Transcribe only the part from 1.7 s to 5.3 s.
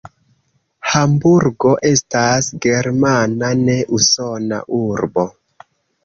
estas germana, ne usona urbo.